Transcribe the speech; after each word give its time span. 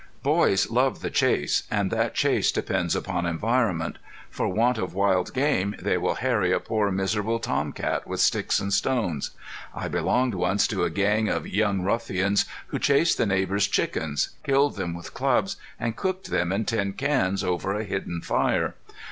Boys 0.23 0.71
love 0.71 1.01
the 1.01 1.11
chase. 1.11 1.61
And 1.69 1.91
that 1.91 2.15
chase 2.15 2.51
depends 2.51 2.95
upon 2.95 3.27
environment. 3.27 3.99
For 4.31 4.47
want 4.47 4.79
of 4.79 4.95
wild 4.95 5.31
game 5.31 5.75
they 5.79 5.95
will 5.95 6.15
harry 6.15 6.51
a 6.51 6.59
poor 6.59 6.89
miserable 6.89 7.37
tom 7.37 7.71
cat 7.71 8.07
with 8.07 8.19
sticks 8.19 8.59
and 8.59 8.73
stones. 8.73 9.29
I 9.75 9.87
belonged 9.89 10.33
once 10.33 10.65
to 10.69 10.85
a 10.85 10.89
gang 10.89 11.29
of 11.29 11.47
young 11.47 11.83
ruffians 11.83 12.45
who 12.69 12.79
chased 12.79 13.19
the 13.19 13.27
neighbor's 13.27 13.67
chickens, 13.67 14.31
killed 14.43 14.75
them 14.75 14.95
with 14.95 15.13
clubs, 15.13 15.57
and 15.79 15.95
cooked 15.95 16.31
them 16.31 16.51
in 16.51 16.65
tin 16.65 16.93
cans, 16.93 17.43
over 17.43 17.75
a 17.75 17.83
hidden 17.83 18.21
fire. 18.21 18.73